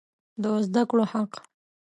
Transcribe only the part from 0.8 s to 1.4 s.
کړو حق